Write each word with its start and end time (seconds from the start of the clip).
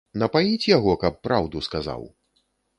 Напаіць 0.21 0.69
яго, 0.77 0.95
каб 1.05 1.21
праўду 1.29 1.63
сказаў? 1.71 2.11